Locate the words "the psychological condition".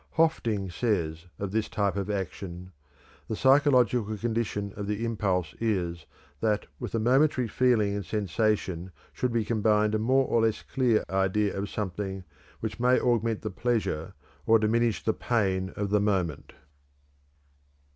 3.27-4.73